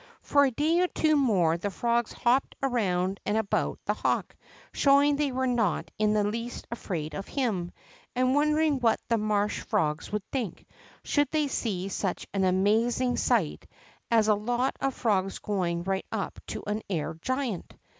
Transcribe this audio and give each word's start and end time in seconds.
For 0.23 0.45
a 0.45 0.49
day 0.49 0.79
or 0.79 0.87
two 0.87 1.15
more 1.15 1.57
the 1.59 1.69
frogs 1.69 2.11
hopped 2.11 2.55
around 2.63 3.19
and 3.23 3.37
about 3.37 3.77
the 3.85 3.93
haAvk, 3.93 4.31
shoAAung 4.73 5.15
they 5.15 5.29
Avere 5.29 5.53
not 5.53 5.91
in 5.99 6.13
the 6.13 6.23
least 6.23 6.65
afraid 6.71 7.13
of 7.13 7.27
him, 7.27 7.71
and 8.15 8.29
Avondering 8.29 8.79
Avhat 8.79 8.97
the 9.09 9.19
marsh 9.19 9.61
frogs 9.65 10.09
AATould 10.09 10.23
think, 10.31 10.65
should 11.03 11.29
they 11.29 11.47
see 11.47 11.87
such 11.87 12.25
an 12.33 12.41
amaz 12.41 12.99
ing 12.99 13.15
sight 13.15 13.67
as 14.09 14.27
a 14.27 14.33
lot 14.33 14.75
of 14.81 14.95
frogs 14.95 15.37
going 15.37 15.83
right 15.83 16.07
up 16.11 16.39
to 16.47 16.63
an 16.65 16.81
air 16.89 17.13
giant. 17.21 17.75